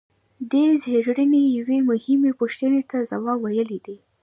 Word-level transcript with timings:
دې 0.51 0.65
څېړنې 0.81 1.41
یوې 1.57 1.77
مهمې 1.89 2.31
پوښتنې 2.39 2.81
ته 2.89 2.97
ځواب 3.09 3.37
ویلی 3.41 3.79
دی. 3.85 3.97